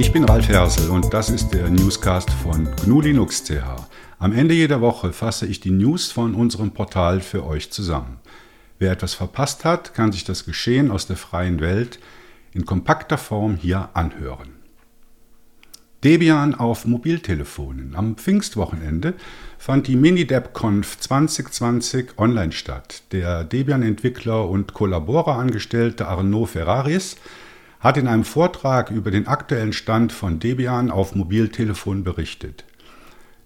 [0.00, 3.86] Ich bin Ralf Hersel und das ist der Newscast von GNU Linux CH.
[4.18, 8.16] Am Ende jeder Woche fasse ich die News von unserem Portal für euch zusammen.
[8.78, 11.98] Wer etwas verpasst hat, kann sich das Geschehen aus der freien Welt
[12.54, 14.48] in kompakter Form hier anhören.
[16.02, 17.94] Debian auf Mobiltelefonen.
[17.94, 19.12] Am Pfingstwochenende
[19.58, 23.02] fand die MiniDebConf 2020 online statt.
[23.12, 27.16] Der Debian-Entwickler und Kollaborer-Angestellte Arnaud Ferraris
[27.80, 32.64] hat in einem Vortrag über den aktuellen Stand von Debian auf Mobiltelefon berichtet.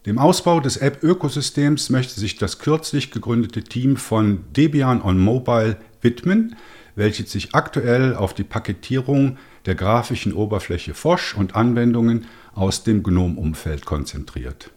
[0.07, 6.57] Dem Ausbau des App-Ökosystems möchte sich das kürzlich gegründete Team von Debian on Mobile widmen,
[6.95, 13.87] welches sich aktuell auf die Paketierung der grafischen Oberfläche Fosch und Anwendungen aus dem GNOME-Umfeld
[13.87, 14.71] konzentriert.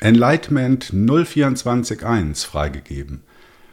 [0.00, 3.22] Enlightenment 0.24.1 freigegeben.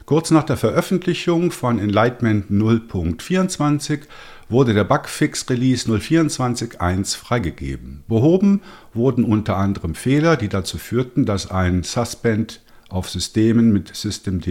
[0.08, 4.04] Kurz nach der Veröffentlichung von Enlightenment 0.24
[4.48, 8.06] wurde der Bugfix Release 0.24.1 freigegeben.
[8.08, 8.62] Behoben
[8.94, 14.48] wurden unter anderem Fehler, die dazu führten, dass ein Suspend auf Systemen mit Systemd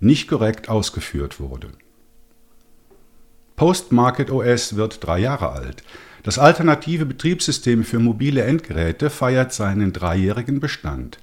[0.00, 1.68] nicht korrekt ausgeführt wurde.
[3.56, 5.82] Postmarket OS wird drei Jahre alt.
[6.22, 11.18] Das alternative Betriebssystem für mobile Endgeräte feiert seinen dreijährigen Bestand.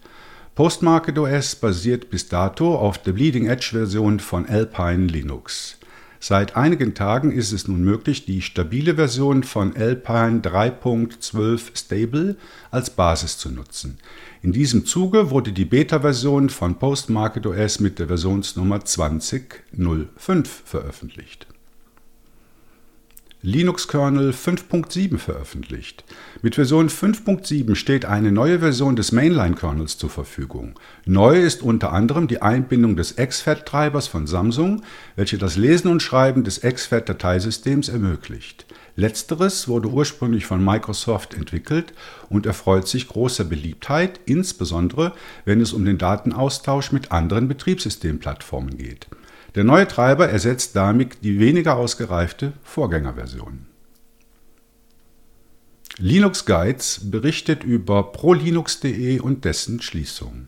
[0.55, 5.77] Postmarket OS basiert bis dato auf der Bleeding Edge Version von Alpine Linux.
[6.21, 12.37] Seit einigen Tagen ist es nun möglich, die stabile Version von Alpine 3.12 Stable
[12.71, 13.97] als Basis zu nutzen.
[14.41, 21.47] In diesem Zuge wurde die Beta-Version von Postmarket OS mit der Versionsnummer 20.05 veröffentlicht.
[23.45, 26.03] Linux-Kernel 5.7 veröffentlicht.
[26.41, 30.79] Mit Version 5.7 steht eine neue Version des Mainline-Kernels zur Verfügung.
[31.05, 34.81] Neu ist unter anderem die Einbindung des XFAT-Treibers von Samsung,
[35.15, 38.65] welche das Lesen und Schreiben des XFAT-Dateisystems ermöglicht.
[38.95, 41.93] Letzteres wurde ursprünglich von Microsoft entwickelt
[42.29, 45.13] und erfreut sich großer Beliebtheit, insbesondere
[45.43, 49.05] wenn es um den Datenaustausch mit anderen Betriebssystemplattformen geht.
[49.55, 53.67] Der neue Treiber ersetzt damit die weniger ausgereifte Vorgängerversion.
[55.97, 60.47] Linux Guides berichtet über prolinux.de und dessen Schließung.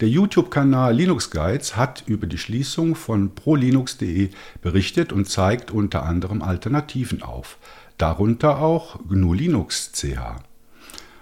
[0.00, 4.30] Der YouTube-Kanal Linux Guides hat über die Schließung von prolinux.de
[4.62, 7.58] berichtet und zeigt unter anderem Alternativen auf,
[7.98, 10.42] darunter auch GNU Linux CH.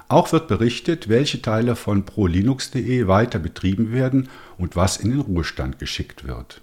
[0.06, 5.80] Auch wird berichtet, welche Teile von prolinux.de weiter betrieben werden und was in den Ruhestand
[5.80, 6.60] geschickt wird.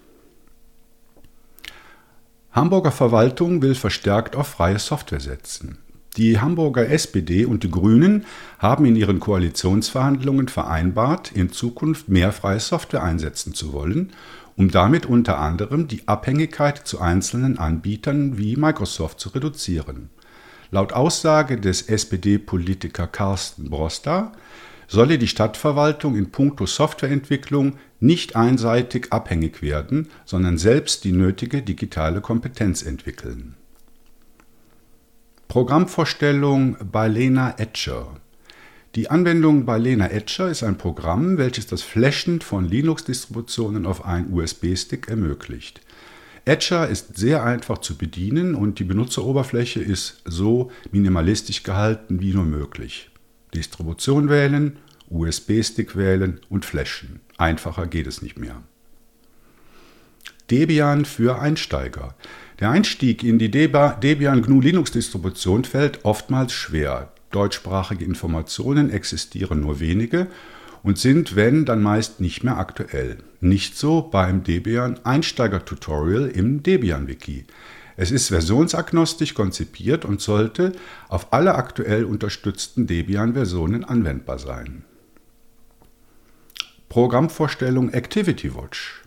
[2.56, 5.76] Hamburger Verwaltung will verstärkt auf freie Software setzen.
[6.16, 8.24] Die Hamburger SPD und die Grünen
[8.58, 14.14] haben in ihren Koalitionsverhandlungen vereinbart, in Zukunft mehr freie Software einsetzen zu wollen,
[14.56, 20.08] um damit unter anderem die Abhängigkeit zu einzelnen Anbietern wie Microsoft zu reduzieren.
[20.70, 24.32] Laut Aussage des SPD-Politiker Carsten Broster
[24.88, 32.20] solle die Stadtverwaltung in puncto Softwareentwicklung nicht einseitig abhängig werden, sondern selbst die nötige digitale
[32.20, 33.54] Kompetenz entwickeln.
[35.48, 38.16] Programmvorstellung bei Lena Etcher
[38.96, 44.32] die Anwendung bei Lena Etcher ist ein Programm, welches das Flashen von Linux-Distributionen auf einen
[44.32, 45.82] USB-Stick ermöglicht.
[46.46, 52.46] Etcher ist sehr einfach zu bedienen und die Benutzeroberfläche ist so minimalistisch gehalten wie nur
[52.46, 53.10] möglich.
[53.56, 54.76] Distribution wählen,
[55.08, 57.20] USB-Stick wählen und flashen.
[57.38, 58.62] Einfacher geht es nicht mehr.
[60.50, 62.14] Debian für Einsteiger.
[62.60, 67.12] Der Einstieg in die Debian GNU Linux Distribution fällt oftmals schwer.
[67.32, 70.28] Deutschsprachige Informationen existieren nur wenige
[70.82, 73.18] und sind, wenn, dann meist nicht mehr aktuell.
[73.40, 77.44] Nicht so beim Debian Einsteiger Tutorial im Debian Wiki.
[77.96, 80.72] Es ist versionsagnostisch konzipiert und sollte
[81.08, 84.84] auf alle aktuell unterstützten Debian-Versionen anwendbar sein.
[86.88, 89.02] Programmvorstellung ActivityWatch.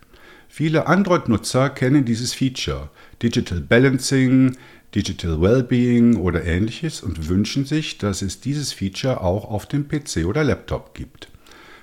[0.48, 2.90] Viele Android-Nutzer kennen dieses Feature,
[3.22, 4.58] Digital Balancing,
[4.96, 10.26] Digital Wellbeing oder ähnliches und wünschen sich, dass es dieses Feature auch auf dem PC
[10.26, 11.30] oder Laptop gibt.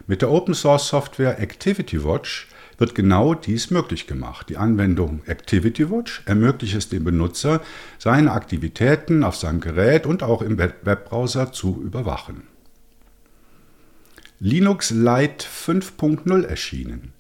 [0.09, 2.49] Mit der Open Source Software ActivityWatch
[2.79, 4.49] wird genau dies möglich gemacht.
[4.49, 7.63] Die Anwendung ActivityWatch ermöglicht es dem Benutzer,
[7.99, 12.43] seine Aktivitäten auf seinem Gerät und auch im Webbrowser zu überwachen.
[14.39, 17.13] Linux Lite 5.0 erschienen.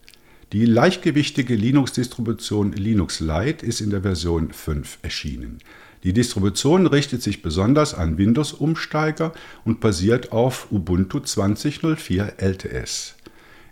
[0.52, 5.58] Die leichtgewichtige Linux-Distribution Linux Lite ist in der Version 5 erschienen.
[6.04, 9.32] Die Distribution richtet sich besonders an Windows-Umsteiger
[9.64, 13.15] und basiert auf Ubuntu 20.04 LTS.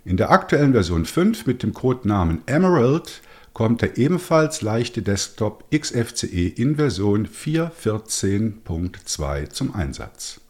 [0.05, 3.23] In der aktuellen Version 5 mit dem Codenamen Emerald
[3.53, 10.41] kommt der ebenfalls leichte Desktop XFCE in Version 4.14.2 zum Einsatz.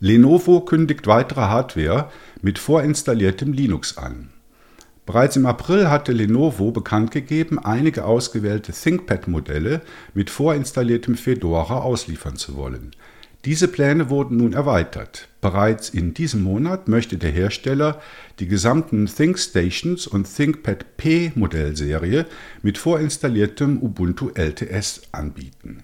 [0.00, 2.10] Lenovo kündigt weitere Hardware
[2.40, 4.30] mit vorinstalliertem Linux an.
[5.06, 9.82] Bereits im April hatte Lenovo bekannt gegeben, einige ausgewählte ThinkPad-Modelle
[10.14, 12.90] mit vorinstalliertem Fedora ausliefern zu wollen.
[13.44, 15.28] Diese Pläne wurden nun erweitert.
[15.40, 18.00] Bereits in diesem Monat möchte der Hersteller
[18.38, 22.26] die gesamten ThinkStations und ThinkPad P Modellserie
[22.62, 25.82] mit vorinstalliertem Ubuntu LTS anbieten.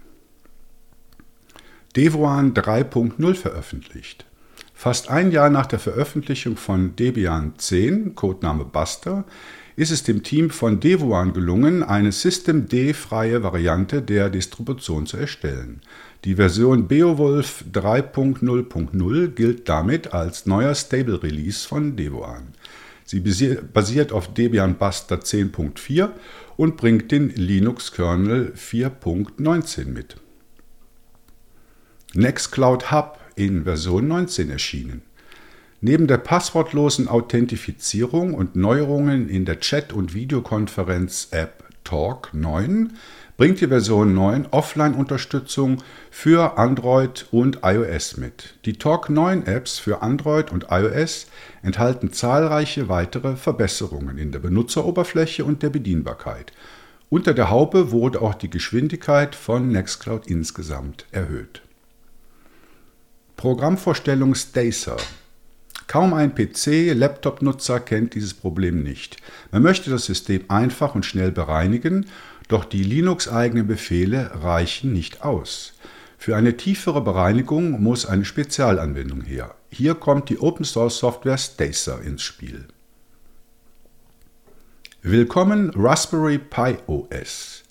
[1.96, 4.24] Devuan 3.0 veröffentlicht.
[4.72, 9.24] Fast ein Jahr nach der Veröffentlichung von Debian 10, Codename Buster,
[9.78, 15.82] ist es dem Team von Devuan gelungen, eine Systemd-freie Variante der Distribution zu erstellen.
[16.24, 22.48] Die Version Beowulf 3.0.0 gilt damit als neuer Stable Release von Devuan.
[23.04, 26.10] Sie basiert auf Debian Buster 10.4
[26.56, 30.16] und bringt den Linux-Kernel 4.19 mit.
[32.14, 35.02] Nextcloud Hub in Version 19 erschienen.
[35.80, 42.94] Neben der passwortlosen Authentifizierung und Neuerungen in der Chat- und Videokonferenz-App Talk 9
[43.36, 45.78] bringt die Version 9 Offline-Unterstützung
[46.10, 48.56] für Android und iOS mit.
[48.64, 51.28] Die Talk 9 Apps für Android und iOS
[51.62, 56.52] enthalten zahlreiche weitere Verbesserungen in der Benutzeroberfläche und der Bedienbarkeit.
[57.08, 61.62] Unter der Haube wurde auch die Geschwindigkeit von Nextcloud insgesamt erhöht.
[63.36, 64.96] Programmvorstellung Stacer.
[65.86, 69.16] Kaum ein PC-Laptop-Nutzer kennt dieses Problem nicht.
[69.52, 72.06] Man möchte das System einfach und schnell bereinigen,
[72.48, 75.74] doch die Linux-eigenen Befehle reichen nicht aus.
[76.18, 79.54] Für eine tiefere Bereinigung muss eine Spezialanwendung her.
[79.70, 82.66] Hier kommt die Open-Source-Software Stacer ins Spiel.
[85.02, 87.62] Willkommen Raspberry Pi OS.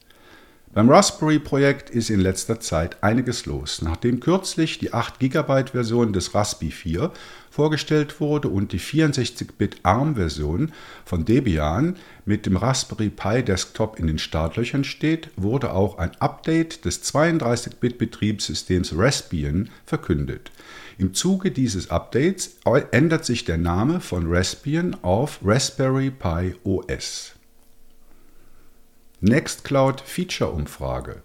[0.73, 3.81] Beim Raspberry-Projekt ist in letzter Zeit einiges los.
[3.81, 7.11] Nachdem kürzlich die 8 GB Version des Raspi 4
[7.57, 10.73] vorgestellt wurde und die 64-Bit ARM-Version
[11.05, 16.85] von Debian mit dem Raspberry Pi Desktop in den Startlöchern steht, wurde auch ein Update
[16.85, 20.51] des 32-Bit-Betriebssystems Raspbian verkündet.
[20.99, 22.59] Im Zuge dieses Updates
[22.91, 27.33] ändert sich der Name von Raspbian auf Raspberry Pi OS.
[29.19, 31.23] Nextcloud Feature Umfrage.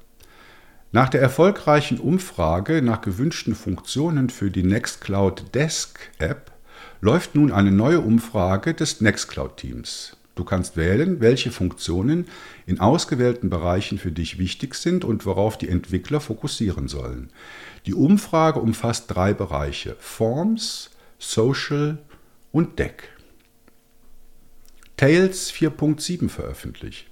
[0.94, 6.52] Nach der erfolgreichen Umfrage nach gewünschten Funktionen für die Nextcloud Desk App
[7.00, 10.18] läuft nun eine neue Umfrage des Nextcloud Teams.
[10.34, 12.26] Du kannst wählen, welche Funktionen
[12.66, 17.30] in ausgewählten Bereichen für dich wichtig sind und worauf die Entwickler fokussieren sollen.
[17.86, 21.96] Die Umfrage umfasst drei Bereiche: Forms, Social
[22.50, 23.08] und Deck.
[24.98, 27.11] Tails 4.7 veröffentlicht.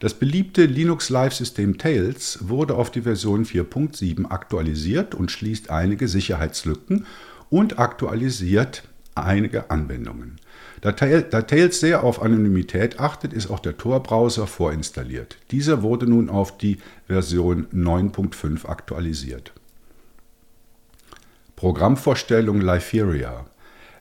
[0.00, 7.04] Das beliebte Linux-Live-System Tails wurde auf die Version 4.7 aktualisiert und schließt einige Sicherheitslücken
[7.50, 10.36] und aktualisiert einige Anwendungen.
[10.80, 15.36] Da Tails sehr auf Anonymität achtet, ist auch der Tor-Browser vorinstalliert.
[15.50, 19.52] Dieser wurde nun auf die Version 9.5 aktualisiert.
[21.56, 23.49] Programmvorstellung Liferia.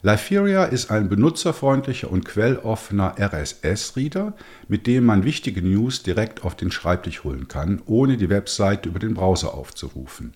[0.01, 4.33] Liferia ist ein benutzerfreundlicher und quelloffener RSS-Reader,
[4.69, 8.99] mit dem man wichtige News direkt auf den Schreibtisch holen kann, ohne die Webseite über
[8.99, 10.33] den Browser aufzurufen.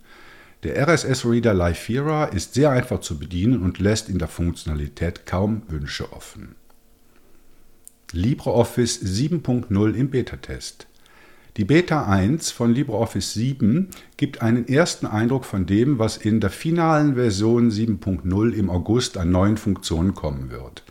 [0.64, 6.12] Der RSS-Reader Liferia ist sehr einfach zu bedienen und lässt in der Funktionalität kaum Wünsche
[6.12, 6.56] offen.
[8.12, 10.88] LibreOffice 7.0 im Beta-Test.
[11.56, 16.50] Die Beta 1 von LibreOffice 7 gibt einen ersten Eindruck von dem, was in der
[16.50, 20.82] finalen Version 7.0 im August an neuen Funktionen kommen wird.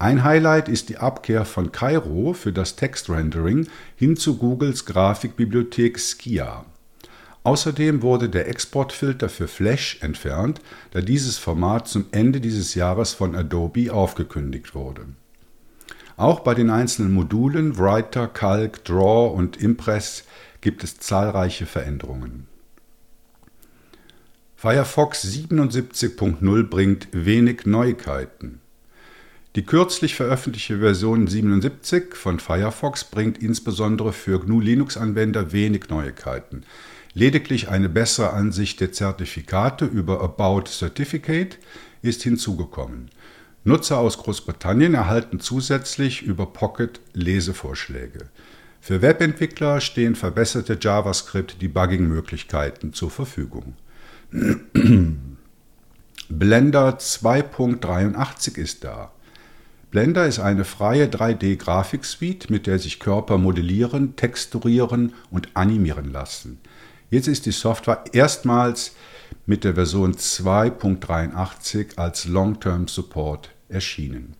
[0.00, 6.64] Ein Highlight ist die Abkehr von Cairo für das Textrendering hin zu Googles Grafikbibliothek Skia.
[7.44, 10.60] Außerdem wurde der Exportfilter für Flash entfernt,
[10.90, 15.06] da dieses Format zum Ende dieses Jahres von Adobe aufgekündigt wurde.
[16.16, 20.24] Auch bei den einzelnen Modulen Writer, Calc, Draw und Impress
[20.60, 22.46] gibt es zahlreiche Veränderungen.
[24.56, 28.60] Firefox 77.0 bringt wenig Neuigkeiten.
[29.56, 36.64] Die kürzlich veröffentlichte Version 77 von Firefox bringt insbesondere für GNU Linux-Anwender wenig Neuigkeiten.
[37.12, 41.58] Lediglich eine bessere Ansicht der Zertifikate über About Certificate
[42.02, 43.10] ist hinzugekommen.
[43.66, 48.28] Nutzer aus Großbritannien erhalten zusätzlich über Pocket Lesevorschläge.
[48.78, 53.74] Für Webentwickler stehen verbesserte JavaScript-Debugging-Möglichkeiten zur Verfügung.
[56.28, 59.12] Blender 2.83 ist da.
[59.90, 66.60] Blender ist eine freie 3D-Grafiksuite, mit der sich Körper modellieren, texturieren und animieren lassen.
[67.08, 68.94] Jetzt ist die Software erstmals
[69.46, 74.34] mit der Version 2.83 als Long-Term Support erschienen.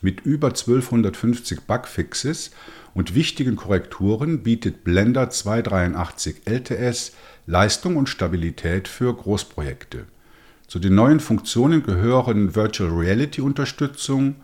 [0.00, 2.52] Mit über 1250 Bugfixes
[2.94, 7.12] und wichtigen Korrekturen bietet Blender 283 LTS
[7.46, 10.06] Leistung und Stabilität für Großprojekte.
[10.66, 14.36] Zu den neuen Funktionen gehören Virtual Reality Unterstützung,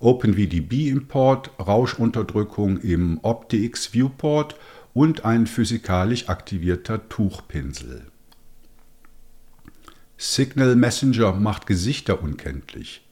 [0.00, 4.56] OpenVDB Import, Rauschunterdrückung im OptiX Viewport
[4.94, 8.11] und ein physikalisch aktivierter Tuchpinsel.
[10.24, 13.04] Signal Messenger macht Gesichter unkenntlich.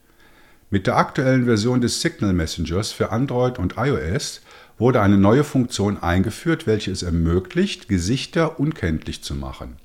[0.70, 4.42] Mit der aktuellen Version des Signal Messengers für Android und iOS
[4.78, 9.78] wurde eine neue Funktion eingeführt, welche es ermöglicht, Gesichter unkenntlich zu machen.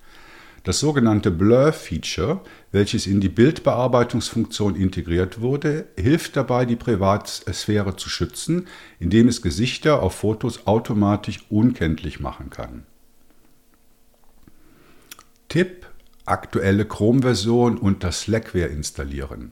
[0.63, 2.41] Das sogenannte Blur-Feature,
[2.71, 8.67] welches in die Bildbearbeitungsfunktion integriert wurde, hilft dabei, die Privatsphäre zu schützen,
[8.99, 12.83] indem es Gesichter auf Fotos automatisch unkenntlich machen kann.
[15.49, 15.87] Tipp:
[16.25, 19.51] Aktuelle Chrome-Version unter Slackware installieren.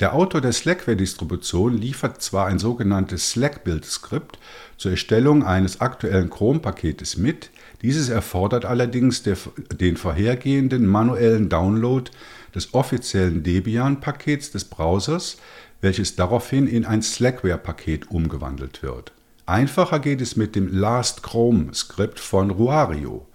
[0.00, 4.38] Der Autor der Slackware-Distribution liefert zwar ein sogenanntes Slack-Build-Skript
[4.76, 7.50] zur Erstellung eines aktuellen Chrome-Paketes mit,
[7.82, 9.36] dieses erfordert allerdings der,
[9.72, 12.08] den vorhergehenden manuellen Download
[12.54, 15.36] des offiziellen Debian-Pakets des Browsers,
[15.80, 19.12] welches daraufhin in ein Slackware-Paket umgewandelt wird.
[19.46, 23.26] Einfacher geht es mit dem Last Chrome-Skript von Ruario.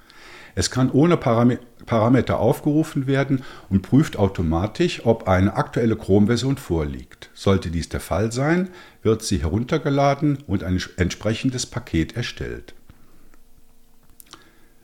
[0.56, 7.30] Es kann ohne Parameter aufgerufen werden und prüft automatisch, ob eine aktuelle Chrome-Version vorliegt.
[7.34, 8.70] Sollte dies der Fall sein,
[9.02, 12.76] wird sie heruntergeladen und ein entsprechendes Paket erstellt.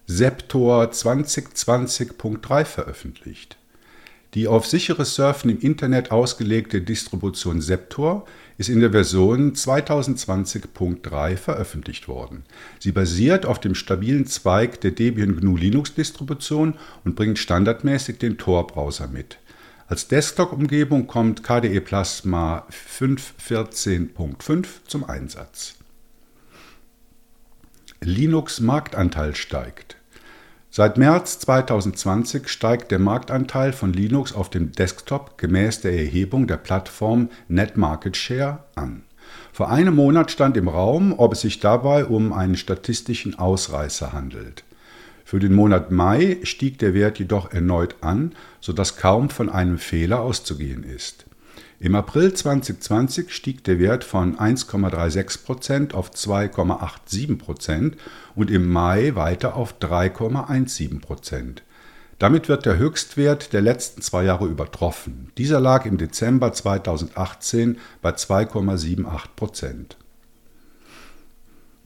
[0.08, 3.58] Septor 2020.3 veröffentlicht.
[4.36, 8.26] Die auf sicheres Surfen im Internet ausgelegte Distribution Septor
[8.60, 12.44] ist in der Version 2020.3 veröffentlicht worden.
[12.78, 18.38] Sie basiert auf dem stabilen Zweig der Debian GNU Linux Distribution und bringt standardmäßig den
[18.38, 19.40] Tor-Browser mit.
[19.88, 22.68] Als Desktop-Umgebung kommt KDE Plasma
[23.00, 25.74] 5.14.5 zum Einsatz.
[28.02, 29.99] Linux Marktanteil steigt.
[30.72, 36.58] Seit März 2020 steigt der Marktanteil von Linux auf dem Desktop gemäß der Erhebung der
[36.58, 39.02] Plattform Net Market Share an.
[39.52, 44.64] Vor einem Monat stand im Raum, ob es sich dabei um einen statistischen Ausreißer handelt.
[45.26, 50.22] Für den Monat Mai stieg der Wert jedoch erneut an, sodass kaum von einem Fehler
[50.22, 51.26] auszugehen ist.
[51.82, 57.94] Im April 2020 stieg der Wert von 1,36% auf 2,87%
[58.36, 61.60] und im Mai weiter auf 3,17%.
[62.18, 65.32] Damit wird der Höchstwert der letzten zwei Jahre übertroffen.
[65.38, 69.96] Dieser lag im Dezember 2018 bei 2,78%.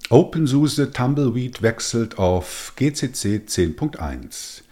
[0.10, 4.64] OpenSUSE Tumbleweed wechselt auf GCC 10.1.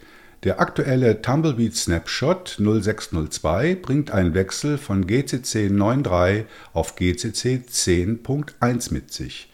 [0.44, 9.12] Der aktuelle Tumbleweed Snapshot 0602 bringt einen Wechsel von GCC 9.3 auf GCC 10.1 mit
[9.12, 9.48] sich.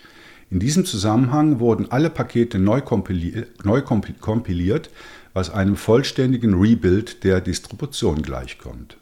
[0.51, 4.89] In diesem Zusammenhang wurden alle Pakete neu kompiliert, neu kompiliert,
[5.35, 8.97] was einem vollständigen Rebuild der Distribution gleichkommt.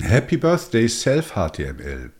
[0.00, 2.10] Happy Birthday Self-HTML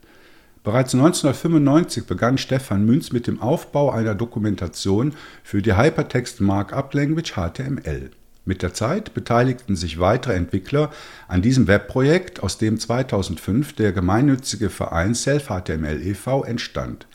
[0.67, 7.35] Bereits 1995 begann Stefan Münz mit dem Aufbau einer Dokumentation für die Hypertext Markup Language
[7.35, 8.11] HTML.
[8.45, 10.91] Mit der Zeit beteiligten sich weitere Entwickler
[11.29, 16.43] an diesem Webprojekt, aus dem 2005 der gemeinnützige Verein Self-HTML e.V.
[16.43, 17.07] entstand.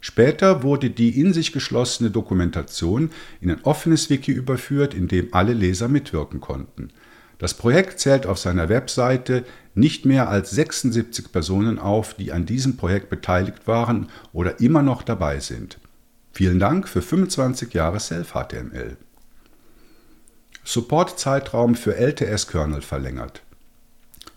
[0.00, 5.54] Später wurde die in sich geschlossene Dokumentation in ein offenes Wiki überführt, in dem alle
[5.54, 6.90] Leser mitwirken konnten.
[7.42, 9.44] Das Projekt zählt auf seiner Webseite
[9.74, 15.02] nicht mehr als 76 Personen auf, die an diesem Projekt beteiligt waren oder immer noch
[15.02, 15.78] dabei sind.
[16.32, 18.96] Vielen Dank für 25 Jahre Self-HTML.
[20.62, 23.42] Support-Zeitraum für LTS-Kernel verlängert.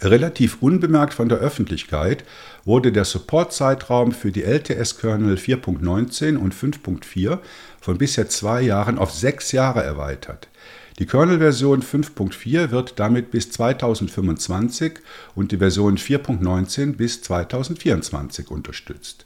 [0.02, 2.24] Relativ unbemerkt von der Öffentlichkeit
[2.64, 7.38] wurde der Support-Zeitraum für die LTS-Kernel 4.19 und 5.4
[7.80, 10.48] von bisher zwei Jahren auf sechs Jahre erweitert.
[10.98, 15.00] Die Kernel-Version 5.4 wird damit bis 2025
[15.36, 19.26] und die Version 4.19 bis 2024 unterstützt.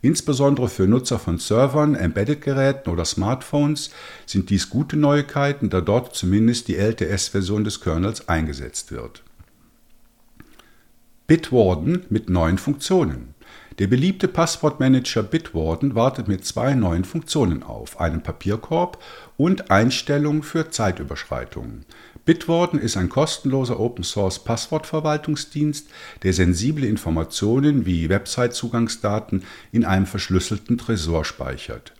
[0.00, 3.90] Insbesondere für Nutzer von Servern, Embedded-Geräten oder Smartphones
[4.26, 9.24] sind dies gute Neuigkeiten, da dort zumindest die LTS-Version des Kernels eingesetzt wird.
[11.26, 13.34] Bitwarden mit neuen Funktionen.
[13.78, 19.00] Der beliebte Passwortmanager Bitwarden wartet mit zwei neuen Funktionen auf, einem Papierkorb
[19.36, 21.84] und Einstellungen für Zeitüberschreitungen.
[22.24, 25.88] Bitwarden ist ein kostenloser Open-Source Passwortverwaltungsdienst,
[26.24, 31.92] der sensible Informationen wie Website-Zugangsdaten in einem verschlüsselten Tresor speichert.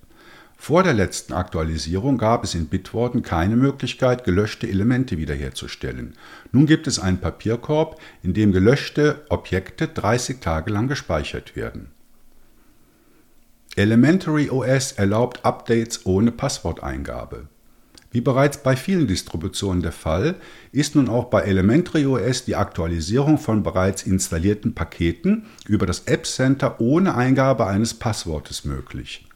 [0.60, 6.14] Vor der letzten Aktualisierung gab es in Bitwarden keine Möglichkeit, gelöschte Elemente wiederherzustellen.
[6.52, 11.92] Nun gibt es einen Papierkorb, in dem gelöschte Objekte 30 Tage lang gespeichert werden.
[13.76, 17.46] Elementary OS erlaubt Updates ohne Passworteingabe.
[18.10, 20.34] Wie bereits bei vielen Distributionen der Fall,
[20.72, 26.26] ist nun auch bei Elementary OS die Aktualisierung von bereits installierten Paketen über das App
[26.26, 29.27] Center ohne Eingabe eines Passwortes möglich.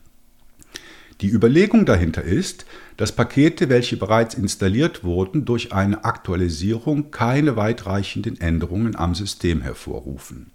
[1.23, 8.41] Die Überlegung dahinter ist, dass Pakete, welche bereits installiert wurden, durch eine Aktualisierung keine weitreichenden
[8.41, 10.51] Änderungen am System hervorrufen.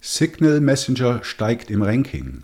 [0.00, 2.42] Signal Messenger steigt im Ranking.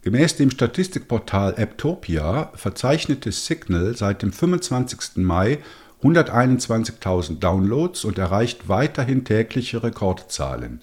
[0.00, 5.16] Gemäß dem Statistikportal Apptopia verzeichnete Signal seit dem 25.
[5.16, 5.58] Mai
[6.02, 10.80] 121.000 Downloads und erreicht weiterhin tägliche Rekordzahlen.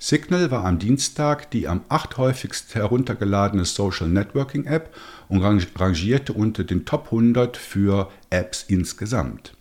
[0.00, 4.94] Signal war am Dienstag die am achthäufigst heruntergeladene Social Networking App
[5.28, 9.54] und rangierte unter den Top 100 für Apps insgesamt.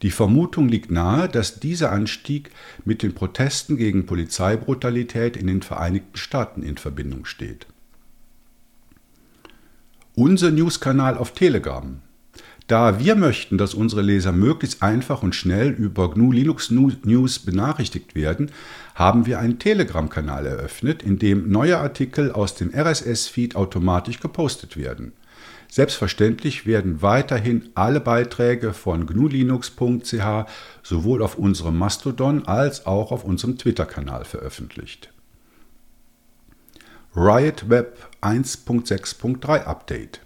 [0.00, 2.50] Die Vermutung liegt nahe, dass dieser Anstieg
[2.84, 7.66] mit den Protesten gegen Polizeibrutalität in den Vereinigten Staaten in Verbindung steht.
[10.14, 12.00] Unser Newskanal auf Telegram
[12.66, 18.14] da wir möchten, dass unsere Leser möglichst einfach und schnell über GNU Linux News benachrichtigt
[18.14, 18.50] werden,
[18.94, 25.12] haben wir einen Telegram-Kanal eröffnet, in dem neue Artikel aus dem RSS-Feed automatisch gepostet werden.
[25.68, 30.46] Selbstverständlich werden weiterhin alle Beiträge von gnulinux.ch
[30.82, 35.10] sowohl auf unserem Mastodon als auch auf unserem Twitter-Kanal veröffentlicht.
[37.16, 40.23] Riot Web 1.6.3 Update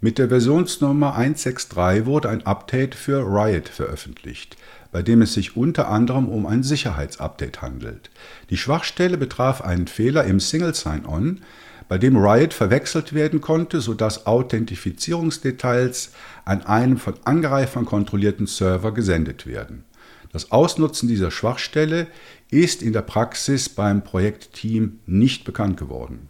[0.00, 4.56] mit der Versionsnummer 163 wurde ein Update für Riot veröffentlicht,
[4.92, 8.10] bei dem es sich unter anderem um ein Sicherheitsupdate handelt.
[8.50, 11.40] Die Schwachstelle betraf einen Fehler im Single Sign-On,
[11.88, 16.10] bei dem Riot verwechselt werden konnte, sodass Authentifizierungsdetails
[16.44, 19.84] an einem von Angreifern kontrollierten Server gesendet werden.
[20.32, 22.08] Das Ausnutzen dieser Schwachstelle
[22.50, 26.28] ist in der Praxis beim Projektteam nicht bekannt geworden.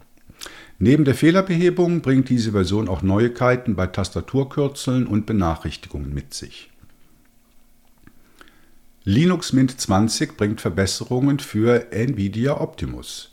[0.79, 6.69] Neben der Fehlerbehebung bringt diese Version auch Neuigkeiten bei Tastaturkürzeln und Benachrichtigungen mit sich.
[9.03, 13.31] Linux Mint 20 bringt Verbesserungen für NVIDIA Optimus.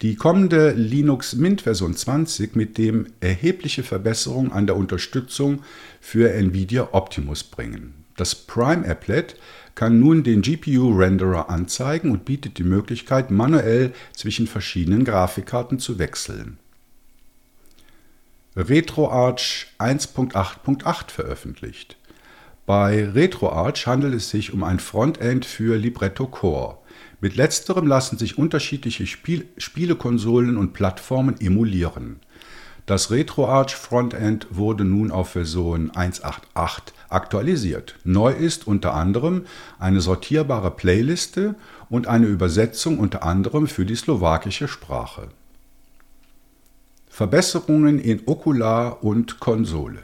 [0.00, 5.62] Die kommende Linux Mint Version 20 mit dem erhebliche Verbesserungen an der Unterstützung
[6.00, 8.04] für NVIDIA Optimus bringen.
[8.16, 9.36] Das Prime Applet
[9.74, 16.58] kann nun den GPU-Renderer anzeigen und bietet die Möglichkeit, manuell zwischen verschiedenen Grafikkarten zu wechseln.
[18.60, 21.96] RetroArch 1.8.8 veröffentlicht.
[22.66, 26.78] Bei RetroArch handelt es sich um ein Frontend für Libretto Core.
[27.20, 32.18] Mit letzterem lassen sich unterschiedliche Spiel Spielekonsolen und Plattformen emulieren.
[32.84, 37.94] Das RetroArch Frontend wurde nun auf Version 1.8.8 aktualisiert.
[38.02, 39.46] Neu ist unter anderem
[39.78, 41.54] eine sortierbare Playliste
[41.90, 45.28] und eine Übersetzung unter anderem für die slowakische Sprache.
[47.18, 49.98] Verbesserungen in Okular und Konsole.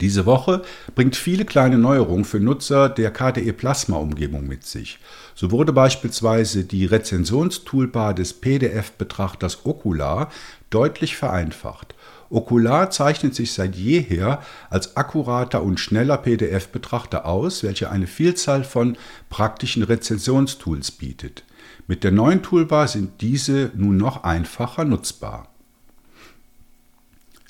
[0.00, 0.62] Diese Woche
[0.94, 5.00] bringt viele kleine Neuerungen für Nutzer der KDE Plasma Umgebung mit sich.
[5.34, 10.32] So wurde beispielsweise die Rezensionstoolbar des PDF-Betrachters Okular
[10.70, 11.94] deutlich vereinfacht.
[12.30, 14.40] Okular zeichnet sich seit jeher
[14.70, 18.96] als akkurater und schneller PDF-Betrachter aus, welcher eine Vielzahl von
[19.28, 21.44] praktischen Rezensionstools bietet.
[21.86, 25.48] Mit der neuen Toolbar sind diese nun noch einfacher nutzbar.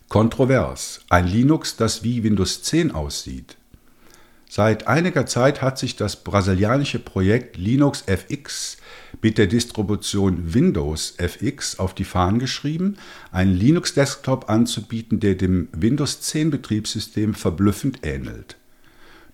[0.08, 1.02] Kontrovers.
[1.10, 3.58] Ein Linux, das wie Windows 10 aussieht.
[4.48, 8.78] Seit einiger Zeit hat sich das brasilianische Projekt Linux FX
[9.20, 12.96] mit der Distribution Windows FX auf die Fahnen geschrieben,
[13.32, 18.56] einen Linux-Desktop anzubieten, der dem Windows 10 Betriebssystem verblüffend ähnelt.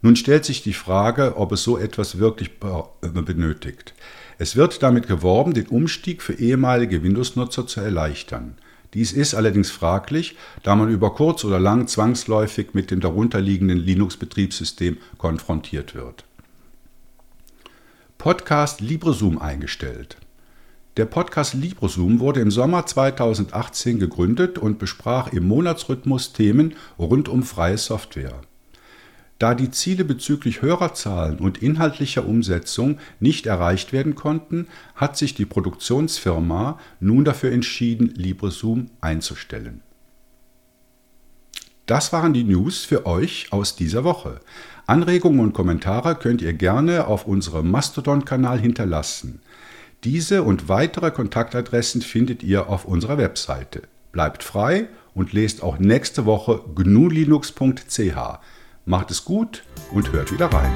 [0.02, 3.94] Nun stellt sich die Frage, ob es so etwas wirklich benötigt.
[4.38, 8.56] Es wird damit geworben, den Umstieg für ehemalige Windows-Nutzer zu erleichtern.
[8.94, 14.98] Dies ist allerdings fraglich, da man über kurz oder lang zwangsläufig mit dem darunterliegenden Linux-Betriebssystem
[15.18, 16.24] konfrontiert wird.
[18.18, 20.16] Podcast LibreZoom eingestellt.
[20.96, 27.42] Der Podcast LibreZoom wurde im Sommer 2018 gegründet und besprach im Monatsrhythmus Themen rund um
[27.42, 28.40] freie Software.
[29.38, 35.44] Da die Ziele bezüglich Hörerzahlen und inhaltlicher Umsetzung nicht erreicht werden konnten, hat sich die
[35.44, 39.82] Produktionsfirma nun dafür entschieden, LibreZoom einzustellen.
[41.86, 44.40] Das waren die News für euch aus dieser Woche.
[44.86, 49.42] Anregungen und Kommentare könnt ihr gerne auf unserem Mastodon-Kanal hinterlassen.
[50.04, 53.82] Diese und weitere Kontaktadressen findet ihr auf unserer Webseite.
[54.12, 58.16] Bleibt frei und lest auch nächste Woche gnulinux.ch.
[58.86, 60.74] Macht es gut und hört wieder rein.